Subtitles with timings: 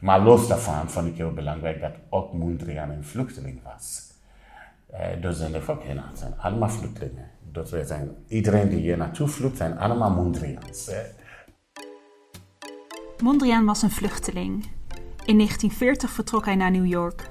[0.00, 4.08] Maar los daarvan vond ik heel belangrijk dat ook Mondriaan een vluchteling was.
[4.92, 7.30] Uh, dus in de Volkena zijn allemaal vluchtelingen.
[7.52, 10.90] Dus zijn, iedereen die hier naartoe vlucht zijn allemaal Mondriaans.
[13.22, 14.64] Mondriaan was een vluchteling.
[15.24, 17.30] In 1940 vertrok hij naar New York.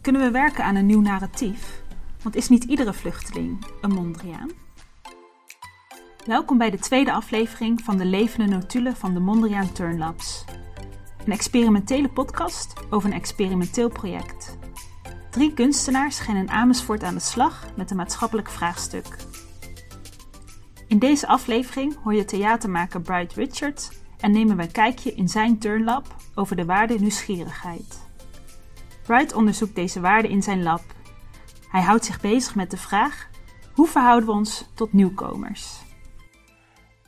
[0.00, 1.82] Kunnen we werken aan een nieuw narratief?
[2.22, 4.50] Want is niet iedere vluchteling een Mondriaan?
[6.26, 10.44] Welkom bij de tweede aflevering van de levende notulen van de Mondriaan Turnlabs.
[11.26, 14.58] Een experimentele podcast over een experimenteel project.
[15.30, 19.16] Drie kunstenaars gaan in Amersfoort aan de slag met een maatschappelijk vraagstuk.
[20.86, 25.58] In deze aflevering hoor je theatermaker Bright Richards en nemen we een kijkje in zijn
[25.58, 27.98] turnlab over de waarde nieuwsgierigheid.
[29.02, 30.82] Bright onderzoekt deze waarde in zijn lab.
[31.68, 33.28] Hij houdt zich bezig met de vraag:
[33.74, 35.80] hoe verhouden we ons tot nieuwkomers?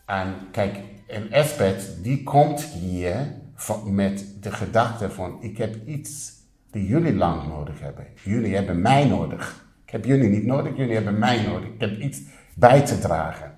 [0.07, 3.46] En kijk, een expert die komt hier
[3.85, 6.33] met de gedachte van ik heb iets
[6.71, 8.07] die jullie lang nodig hebben.
[8.25, 9.66] Jullie hebben mij nodig.
[9.85, 11.69] Ik heb jullie niet nodig, jullie hebben mij nodig.
[11.69, 12.21] Ik heb iets
[12.55, 13.57] bij te dragen.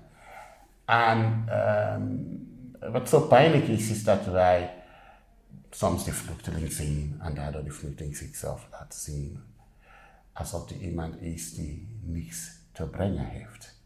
[0.85, 1.45] En
[1.99, 4.73] um, wat zo pijnlijk is, is dat wij
[5.69, 9.39] soms de vluchteling zien en daardoor de vluchteling zichzelf laat zien.
[10.33, 13.79] Alsof er iemand is die niets te brengen heeft.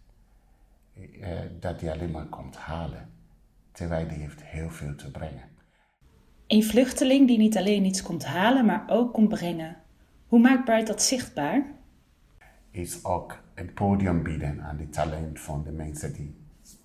[0.94, 3.10] Uh, dat hij alleen maar komt halen.
[3.72, 5.55] Terwijl die heeft heel veel te brengen.
[6.48, 9.76] Een vluchteling die niet alleen iets komt halen, maar ook komt brengen.
[10.28, 11.66] Hoe maakt Bright dat zichtbaar?
[12.72, 16.36] Is ook een podium bieden aan de talent van de mensen die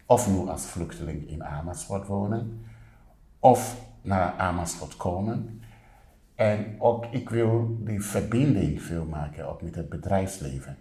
[0.07, 2.65] of nu als vluchteling in Amersfoort wonen,
[3.39, 5.63] of naar Amersfoort komen.
[6.35, 10.77] En ook ik wil die verbinding veel maken ook met het bedrijfsleven.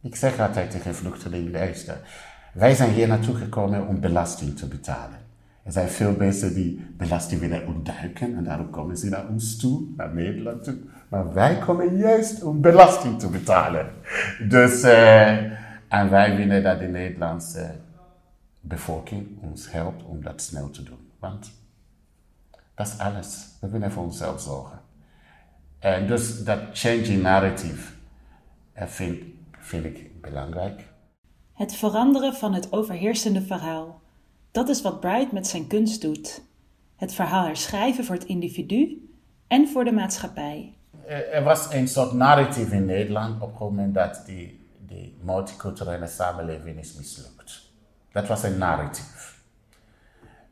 [0.00, 2.00] Ik zeg altijd tegen vluchtelingen, luister,
[2.54, 5.18] wij zijn hier naartoe gekomen om belasting te betalen.
[5.62, 9.86] Er zijn veel mensen die belasting willen ontduiken en daarom komen ze naar ons toe,
[9.96, 10.76] naar Nederland toe.
[11.08, 13.90] Maar wij komen juist om belasting te betalen.
[14.48, 15.28] Dus, uh,
[15.88, 17.74] en wij willen dat de Nederlandse
[18.60, 21.10] bevolking ons helpt om dat snel te doen.
[21.18, 21.52] Want
[22.74, 23.48] dat is alles.
[23.60, 24.80] We willen voor onszelf zorgen.
[25.78, 27.92] En dus dat changing narrative
[28.72, 29.22] eh, vind,
[29.58, 30.84] vind ik belangrijk.
[31.52, 34.01] Het veranderen van het overheersende verhaal.
[34.52, 36.42] Dat is wat Bright met zijn kunst doet.
[36.96, 39.08] Het verhaal herschrijven voor het individu
[39.46, 40.74] en voor de maatschappij.
[41.06, 44.60] Er was een soort narrative in Nederland op dat die,
[45.20, 47.70] multiculturele samenleving is mislukt.
[48.12, 49.32] Dat was een narrative.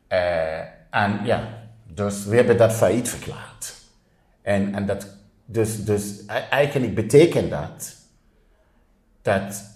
[0.09, 0.59] Uh,
[0.89, 1.47] en ja,
[1.87, 3.75] dus we hebben dat failliet verklaard.
[4.41, 7.95] En, en dat, dus, dus eigenlijk betekent dat
[9.21, 9.70] dat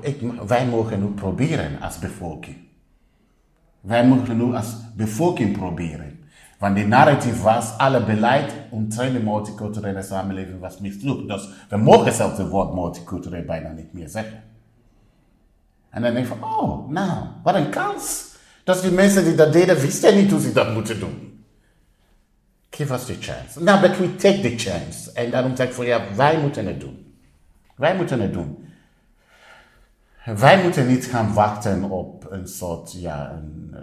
[0.00, 2.56] ik, wij mogen nu proberen als bevolking.
[3.80, 6.18] Wij mogen nu als bevolking proberen.
[6.58, 11.28] Want de narrative was, alle beleid omtrent de multiculturele samenleving was mislukt.
[11.28, 14.42] Dus we mogen zelfs het woord multicultureel bijna niet meer zeggen.
[15.90, 18.26] En dan denk je van, oh, nou, wat een kans.
[18.64, 21.44] Dus die mensen die dat deden, wisten niet hoe ze dat moeten doen.
[22.70, 23.62] Give us the chance.
[23.62, 25.12] Nou, but we take the chance.
[25.12, 27.14] En daarom zeg ik ja, wij moeten het doen.
[27.76, 28.67] Wij moeten het doen.
[30.36, 33.74] Wij moeten niet gaan wachten op een soort, ja, een,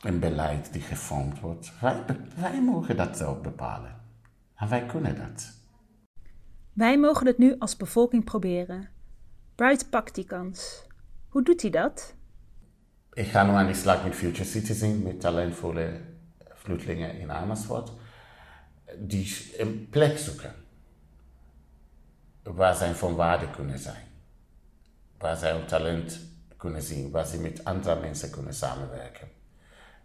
[0.00, 1.72] een beleid die gevormd wordt.
[1.80, 2.04] Wij,
[2.36, 4.00] wij mogen dat zelf bepalen.
[4.54, 5.52] En wij kunnen dat.
[6.72, 8.88] Wij mogen het nu als bevolking proberen.
[9.54, 10.86] Bright pakt die kans.
[11.28, 12.14] Hoe doet hij dat?
[13.12, 16.00] Ik ga nu aan de slag met Future Citizen, met talentvolle
[16.54, 17.92] vluchtelingen in Amersfoort.
[18.98, 20.54] Die een plek zoeken
[22.42, 24.12] waar zij van waarde kunnen zijn
[25.24, 26.20] waar zij hun talent
[26.56, 29.28] kunnen zien, waar ze met andere mensen kunnen samenwerken,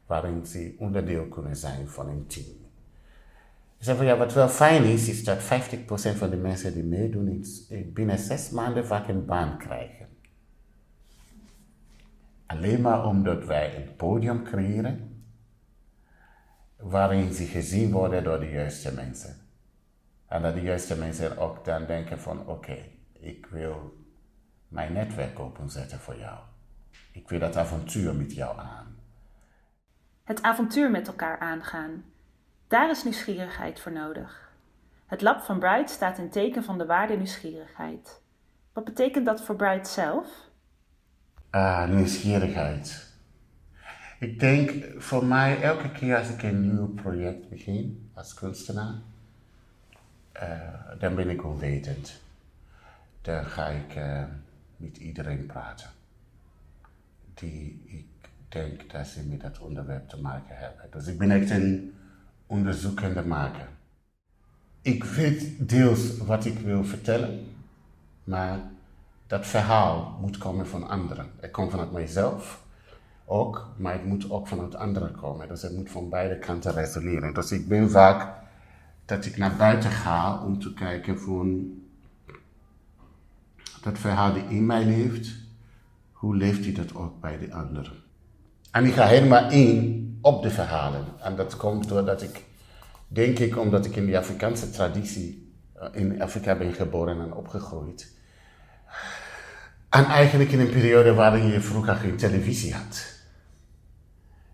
[0.06, 2.46] waarin ze onderdeel kunnen zijn van een team.
[3.80, 5.42] Ik ja, wat wel fijn is, is dat 50%
[6.18, 7.46] van de mensen die meedoen
[7.94, 10.08] binnen zes maanden vaak een baan krijgen.
[12.46, 15.24] Alleen maar omdat wij een podium creëren
[16.76, 19.36] waarin ze gezien worden door de juiste mensen.
[20.28, 22.78] En dat de juiste mensen ook dan denken van oké,
[23.14, 23.98] ik wil
[24.70, 26.40] mijn netwerk openzetten voor jou.
[27.12, 28.98] Ik wil dat avontuur met jou aan.
[30.24, 32.04] Het avontuur met elkaar aangaan.
[32.68, 34.52] Daar is nieuwsgierigheid voor nodig.
[35.06, 38.22] Het lab van Bright staat in teken van de waarde nieuwsgierigheid.
[38.74, 40.28] Wat betekent dat voor Bright zelf?
[41.50, 43.08] Ah, nieuwsgierigheid.
[44.20, 48.96] Ik denk voor mij, elke keer als ik een nieuw project begin als kunstenaar,
[50.44, 52.22] uh, dan ben ik onwetend.
[53.22, 54.24] Dan ga ik uh,
[54.80, 55.90] met iedereen praten.
[57.34, 58.06] Die ik
[58.50, 60.86] denk dat ze met dat onderwerp te maken hebben.
[60.92, 61.94] Dus ik ben echt een
[62.48, 63.68] onderzoekende maker.
[64.82, 67.46] Ik weet deels wat ik wil vertellen,
[68.24, 68.60] maar
[69.28, 71.32] dat verhaal moet komen van anderen.
[71.40, 72.64] Het komt vanuit mijzelf
[73.26, 75.48] ook, maar het moet ook vanuit anderen komen.
[75.48, 77.34] Dus het moet van beide kanten resoneren.
[77.34, 78.38] Dus ik ben vaak
[79.06, 81.79] dat ik naar buiten ga om te kijken van
[83.82, 85.30] dat verhaal die in mij leeft,
[86.12, 88.04] hoe leeft hij dat ook bij de anderen?
[88.72, 91.06] En ik ga helemaal in op de verhalen.
[91.22, 92.44] En dat komt doordat ik,
[93.08, 98.18] denk ik, omdat ik in die Afrikaanse traditie eh, in Afrika ben geboren en opgegroeid.
[99.90, 103.18] En eigenlijk in een periode waarin je vroeger geen televisie had.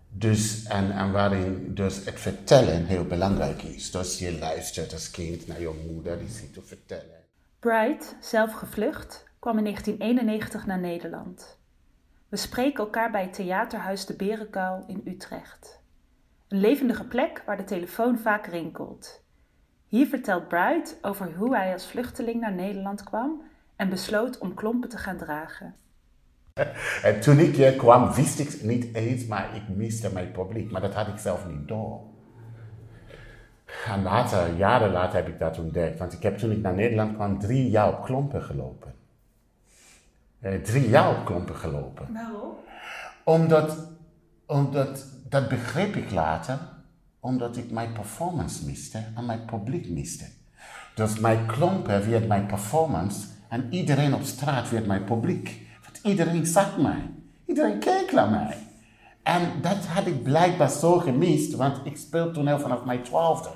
[0.08, 3.90] Dus, en, en waarin dus het vertellen heel belangrijk is.
[3.90, 7.25] Dus je luistert als kind naar je moeder die zit te vertellen.
[7.66, 11.58] Bright, zelf gevlucht, kwam in 1991 naar Nederland.
[12.28, 15.82] We spreken elkaar bij het theaterhuis De Berenkuil in Utrecht.
[16.48, 19.24] Een levendige plek waar de telefoon vaak rinkelt.
[19.86, 23.42] Hier vertelt Bright over hoe hij als vluchteling naar Nederland kwam
[23.76, 25.74] en besloot om klompen te gaan dragen.
[27.02, 30.70] En toen ik hier kwam, wist ik niet eens, maar ik miste mijn publiek.
[30.70, 32.15] Maar dat had ik zelf niet door.
[33.84, 35.98] En later, jaren later heb ik dat ontdekt.
[35.98, 38.94] Want ik heb toen ik naar Nederland kwam drie jaar op klompen gelopen.
[40.40, 42.12] Eh, drie jaar op klompen gelopen.
[42.12, 42.54] Waarom?
[43.24, 43.88] Omdat,
[44.46, 46.58] omdat, dat begreep ik later,
[47.20, 50.24] omdat ik mijn performance miste en mijn publiek miste.
[50.94, 55.60] Dus mijn klompen werd mijn performance en iedereen op straat werd mijn publiek.
[55.82, 57.10] Want iedereen zag mij.
[57.46, 58.56] Iedereen keek naar mij.
[59.22, 63.48] En dat had ik blijkbaar zo gemist, want ik speel toneel vanaf mijn twaalfde.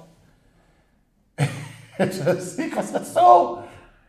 [2.56, 3.58] Ik was het zo.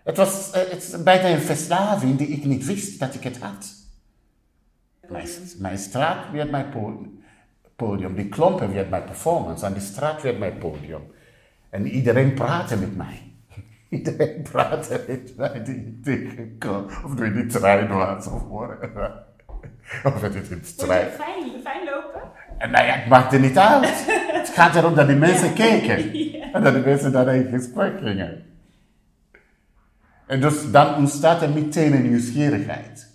[0.03, 3.73] Het was eh, het bijna een verslaving die ik niet wist dat ik het had.
[5.07, 5.27] Mijn,
[5.57, 7.05] mijn straat werd mijn po-
[7.75, 11.01] podium, die klompen werd mijn performance en die straat werd mijn podium.
[11.69, 13.33] En iedereen praatte met mij.
[13.89, 16.85] Iedereen praatte met mij die ik tegenkwam.
[17.05, 19.23] Of nu in die trein was of whatever.
[20.03, 21.09] Of het in de trein.
[21.09, 22.21] fijn, fijn lopen?
[22.57, 24.05] En nou ja, het maakte niet uit.
[24.31, 26.11] Het gaat erom dat die mensen keken.
[26.53, 28.45] En dat die mensen daar in gesprek gingen.
[30.27, 33.13] En dus dan ontstaat er meteen een nieuwsgierigheid.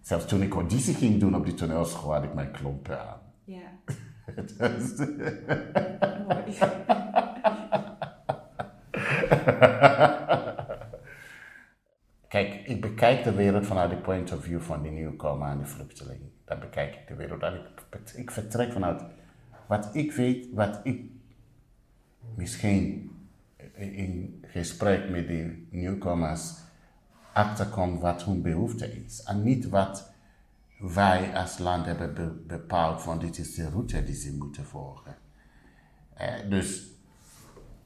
[0.00, 3.20] Zelfs toen ik auditie ging doen op die toneelschool had ik mijn klompen aan.
[3.44, 3.58] Ja.
[4.58, 4.94] Dus-
[12.28, 15.66] Kijk, ik bekijk de wereld vanuit de point of view van die nieuwkomer en de
[15.66, 16.20] vluchteling.
[16.44, 17.42] Dan bekijk ik de wereld.
[17.42, 19.02] En ik, ik vertrek vanuit
[19.66, 21.10] wat ik weet, wat ik
[22.40, 23.10] misschien
[23.74, 26.52] in gesprek met die nieuwkomers
[27.32, 29.22] achterkom wat hun behoefte is.
[29.22, 30.12] En niet wat
[30.78, 35.16] wij als land hebben be- bepaald van dit is de route die ze moeten volgen.
[36.14, 36.88] Eh, dus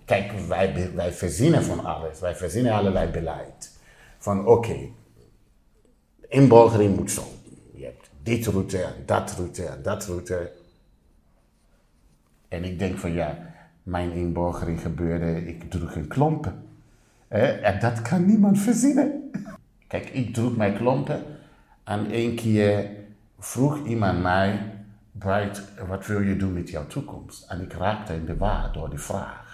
[0.04, 2.20] Kijk, wij, wij verzinnen van alles.
[2.20, 3.78] Wij verzinnen allerlei beleid.
[4.18, 4.88] Van oké,
[6.28, 7.24] inburgering moet zo.
[7.72, 10.52] Je hebt dit route dat route dat route.
[12.48, 13.53] En ik denk van ja,
[13.84, 16.62] mijn inburgering gebeurde, ik droeg een klompen.
[17.28, 19.30] En dat kan niemand verzinnen.
[19.86, 21.22] Kijk, ik droeg mijn klompen
[21.84, 22.90] en één keer
[23.38, 24.72] vroeg iemand mij,
[25.12, 27.50] Bright, wat wil je doen met jouw toekomst?
[27.50, 29.44] En ik raakte in de war door die vraag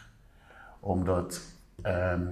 [0.81, 1.41] omdat
[1.83, 2.27] ehm,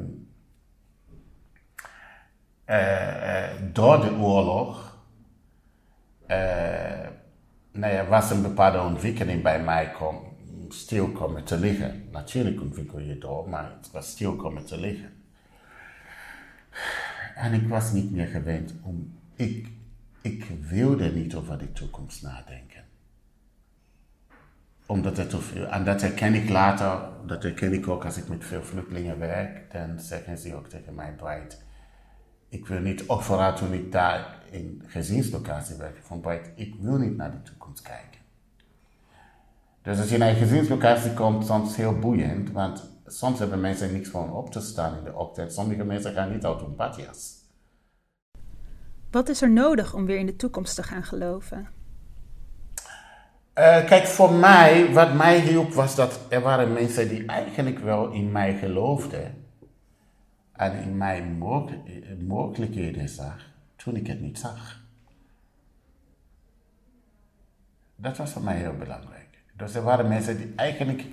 [2.65, 4.97] eh, eh, door de oorlog
[7.73, 10.28] nou ja, was een bepaalde ontwikkeling bij mij kom,
[10.73, 12.09] stil komen te liggen.
[12.11, 15.13] Natuurlijk ontwikkel je door, maar het was stil komen te liggen.
[17.35, 19.19] En ik was niet meer gewend om.
[19.35, 19.69] Ik,
[20.21, 22.87] ik wilde niet over de toekomst nadenken
[24.89, 28.29] omdat het te veel, en dat herken ik later, dat herken ik ook als ik
[28.29, 31.63] met veel vluchtelingen werk, dan zeggen ze ook tegen mij, Bright,
[32.49, 36.99] ik wil niet, ook vooral toen ik daar in gezinslocatie werkte, van Bright, ik wil
[36.99, 38.21] niet naar de toekomst kijken.
[39.89, 44.09] Dus als je naar een gezinslocatie komt, soms heel boeiend, want soms hebben mensen niks
[44.09, 45.53] van op te staan in de ochtend.
[45.53, 47.35] Sommige mensen gaan niet uit hun badjas.
[49.11, 51.69] Wat is er nodig om weer in de toekomst te gaan geloven?
[53.59, 58.11] Uh, kijk, voor mij, wat mij hielp, was dat er waren mensen die eigenlijk wel
[58.11, 59.45] in mij geloofden.
[60.53, 61.39] En in mijn
[62.27, 64.81] mogelijkheden zag, toen ik het niet zag.
[67.97, 69.18] Dat was voor mij heel belangrijk.
[69.59, 71.05] Dus er waren mensen die eigenlijk.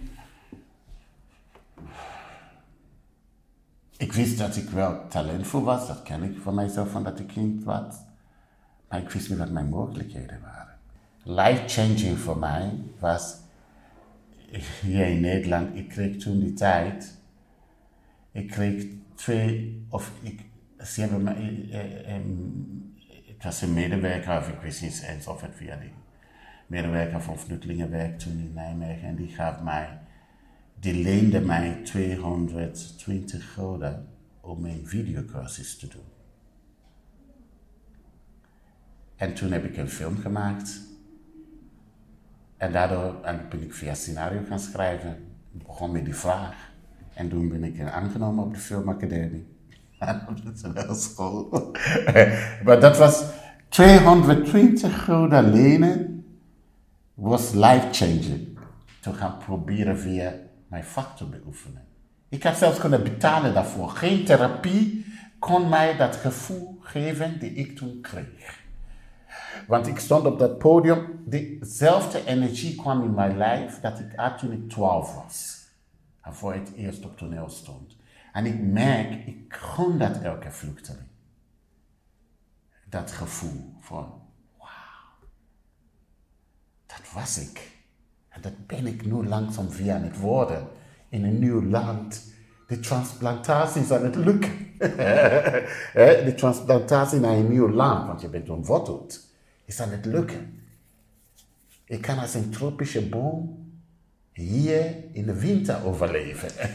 [3.98, 7.28] Ik wist dat ik wel talentvol was, dat ken ik van mijzelf van dat ik
[7.28, 7.96] kind was.
[8.90, 10.78] Maar ik wist niet wat mijn mogelijkheden waren.
[11.24, 13.36] life-changing voor mij was
[14.82, 15.76] hier in Nederland.
[15.76, 17.18] Ik kreeg toen die tijd,
[18.32, 18.86] ik kreeg
[19.16, 20.46] twee, of ik,
[20.84, 22.22] ze hebben me, eh, eh,
[23.28, 25.92] het was een medewerker, of ik wist niet eens of het via die
[26.68, 30.00] medewerker van Vluchtelingenwerk toen in Nijmegen, en die gaf mij,
[30.80, 34.08] die leende mij 220 gulden
[34.42, 36.14] om een videocursus te doen.
[39.16, 40.82] En toen heb ik een film gemaakt.
[42.58, 45.12] En daardoor en ben ik via scenario gaan schrijven.
[45.54, 46.74] Ik begon met die vraag.
[47.14, 49.48] En toen ben ik aangenomen op de filmacademie.
[50.30, 51.50] op de school.
[52.66, 53.24] maar dat was
[53.70, 56.15] 220 gulden lenen.
[57.16, 58.60] Was life-changing.
[59.02, 60.34] Te gaan proberen via
[60.68, 61.86] mijn vak te beoefenen.
[62.30, 63.90] Ik had zelfs kunnen betalen daarvoor.
[63.90, 65.06] Geen therapie
[65.40, 68.64] kon mij dat gevoel geven die ik toen kreeg.
[69.68, 74.38] Want ik stond op dat podium, dezelfde energie kwam in mijn lijf dat ik had
[74.38, 75.68] toen ik 12 was.
[76.22, 77.96] En voor het eerst op toneel stond.
[78.34, 81.08] En ik merk, ik gun dat elke vluchteling.
[82.90, 84.22] Dat gevoel van,
[86.98, 87.72] dat was ik.
[88.30, 90.68] En dat ben ik nu langzaam via het worden.
[91.10, 92.34] In een nieuw land.
[92.68, 94.74] De transplantatie is aan het lukken.
[96.28, 99.26] de transplantatie naar een nieuw land, want je bent ontworteld
[99.66, 100.64] is aan het lukken.
[101.86, 103.66] Ik kan als een tropische boom
[104.32, 106.50] hier in de winter overleven.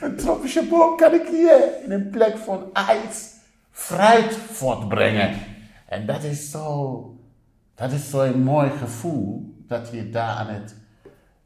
[0.00, 3.32] een tropische boom kan ik hier in een plek van ijs
[3.70, 5.38] fruit voortbrengen.
[5.86, 7.18] En dat is zo,
[7.74, 10.76] dat is zo'n mooi gevoel dat je daar aan het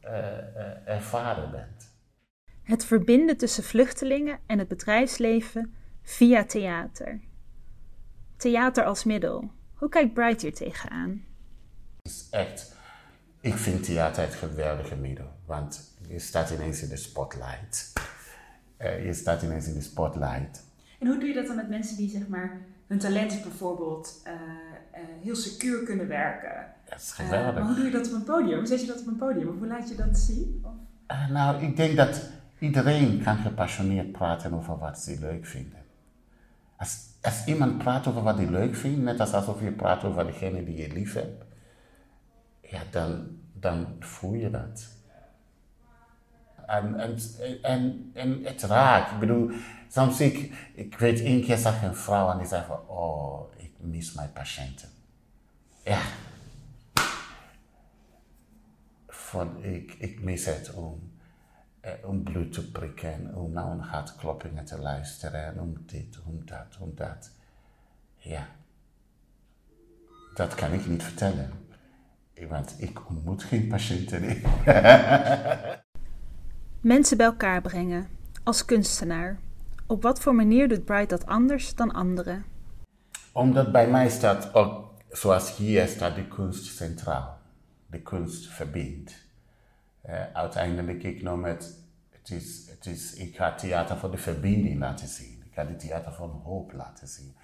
[0.04, 1.97] uh, uh, ervaren bent.
[2.62, 7.20] Het verbinden tussen vluchtelingen en het bedrijfsleven via theater.
[8.37, 9.50] Theater als middel.
[9.75, 11.25] Hoe kijkt Bright hier tegenaan?
[12.02, 12.75] Het is echt,
[13.40, 15.30] ik vind theater het geweldige middel.
[15.47, 17.92] Want je staat ineens in de spotlight.
[18.78, 20.64] Uh, je staat ineens in de spotlight.
[20.99, 24.32] En hoe doe je dat dan met mensen die zeg maar hun talent bijvoorbeeld uh,
[25.23, 26.66] heel secuur kunnen werken?
[26.88, 27.54] Dat is geweldig.
[27.54, 28.59] maar hoe doe je dat op een podium?
[28.59, 29.49] Hoe zet je dat op een podium?
[29.49, 30.64] Of hoe laat je dat zien?
[31.30, 35.78] nou, ik denk dat iedereen kan gepassioneerd praten over wat ze leuk vinden.
[36.76, 40.26] Als als iemand praat over wat hij leuk vindt, net als alsof je praat over
[40.26, 41.45] degene die je lief hebt,
[42.61, 44.87] ja, dan, dan voel je dat.
[46.66, 47.18] En, en,
[47.62, 49.12] en, en het raakt.
[49.12, 49.50] Ik bedoel,
[49.88, 53.40] soms ik, ik weet één keer zag een vrouw en die zei van, oh,
[53.80, 54.88] mis mijn patiënten.
[55.85, 56.00] Ja.
[59.06, 61.16] Van, ik, ik mis het om
[61.88, 66.76] eh, om bloed te prikken, om naar een hartkloppingen te luisteren, om dit, om dat,
[66.80, 67.30] om dat.
[68.16, 68.47] Ja,
[70.35, 71.50] dat kan ik niet vertellen,
[72.49, 74.23] want ik ontmoet geen patiënten.
[76.80, 78.08] Mensen bij elkaar brengen,
[78.44, 79.38] als kunstenaar.
[79.87, 82.44] Op wat voor manier doet Bright dat anders dan anderen?
[83.32, 87.38] Omdat bij mij staat ook, zoals hier staat, de kunst centraal.
[87.87, 89.26] De kunst verbindt.
[90.06, 91.78] Uh, uiteindelijk, ik noem het,
[92.11, 95.42] het is, het is, ik ga theater voor de verbinding laten zien.
[95.47, 97.35] Ik ga het theater van hoop laten zien.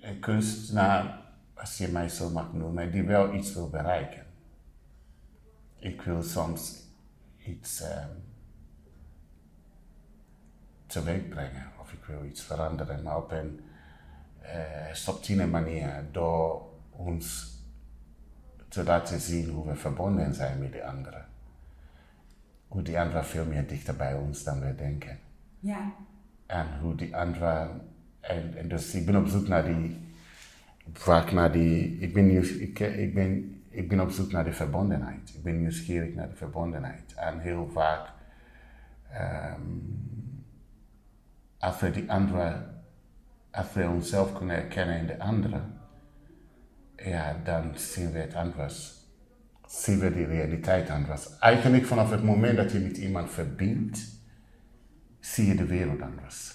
[0.00, 1.22] Een kunstenaar,
[1.54, 4.26] als je mij zo mag noemen, die wel iets wil bereiken.
[5.76, 6.86] Ik wil soms
[7.46, 8.24] iets um,
[10.86, 13.60] teweeg brengen of ik wil iets veranderen, maar op een
[14.92, 17.54] subtiele manier door ons
[18.68, 21.26] te laten zien hoe we verbonden zijn met de anderen
[22.76, 25.18] hoe die anderen veel meer dichter bij ons dan wij denken.
[25.60, 25.92] Ja.
[26.46, 27.80] En hoe die anderen,
[28.20, 29.96] en, en dus ik ben op zoek naar die,
[30.92, 35.34] vaak naar die, ik ben, ik, ik, ben, ik ben op zoek naar de verbondenheid.
[35.34, 37.14] Ik ben nieuwsgierig naar de verbondenheid.
[37.14, 38.08] En heel vaak,
[39.58, 39.98] um,
[41.58, 42.75] als we die anderen,
[43.56, 45.78] als we onszelf kunnen herkennen in de anderen,
[46.96, 48.96] ja, dan zien we het anders
[49.66, 51.38] zien we die realiteit anders.
[51.38, 54.00] Eigenlijk vanaf het moment dat je met iemand verbindt,
[55.20, 56.54] zie je de wereld anders.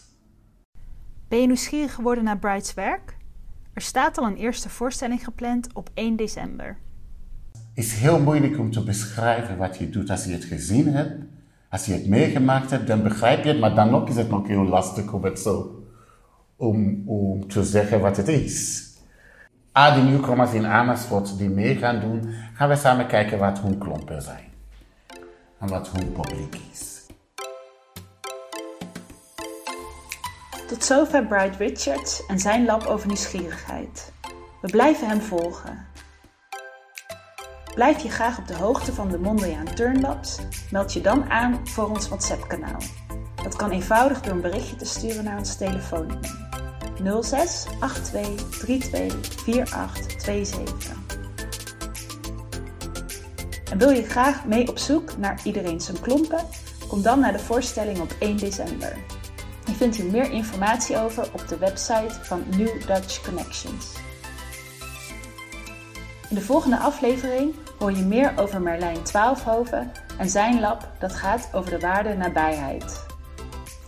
[1.27, 3.17] Ben je nieuwsgierig geworden naar Brights werk?
[3.73, 6.77] Er staat al een eerste voorstelling gepland op 1 december.
[7.53, 11.23] Het is heel moeilijk om te beschrijven wat je doet als je het gezien hebt.
[11.69, 14.47] Als je het meegemaakt hebt, dan begrijp je het, maar dan ook is het nog
[14.47, 15.80] heel lastig om het zo
[16.61, 18.89] om, om te zeggen wat het is
[19.71, 23.77] al die nieuwkomers in Amersfoort die mee gaan doen, gaan we samen kijken wat hun
[23.77, 24.53] klompen zijn.
[25.59, 27.05] En wat hun publiek is.
[30.67, 34.11] Tot zover Bright Richards en zijn lab over nieuwsgierigheid.
[34.61, 35.87] We blijven hem volgen.
[37.73, 40.39] Blijf je graag op de hoogte van de Mondriaan Turnlabs?
[40.71, 42.79] Meld je dan aan voor ons WhatsApp-kanaal.
[43.43, 46.49] Dat kan eenvoudig door een berichtje te sturen naar ons telefoonnummer
[47.21, 47.65] 06
[48.03, 50.99] 82 32 4827.
[53.71, 56.45] En wil je graag mee op zoek naar iedereen zijn klompen?
[56.87, 58.97] Kom dan naar de voorstelling op 1 december.
[59.65, 63.93] Je vindt hier meer informatie over op de website van New Dutch Connections.
[66.29, 71.49] In de volgende aflevering hoor je meer over Merlijn Twaalfhoven en zijn lab dat gaat
[71.53, 73.00] over de waarde nabijheid.